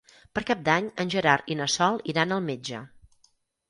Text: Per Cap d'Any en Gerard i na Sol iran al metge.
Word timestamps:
Per 0.37 0.41
Cap 0.47 0.63
d'Any 0.69 0.87
en 1.05 1.13
Gerard 1.17 1.53
i 1.57 1.61
na 1.61 1.71
Sol 1.77 2.05
iran 2.15 2.39
al 2.39 2.47
metge. 2.51 2.85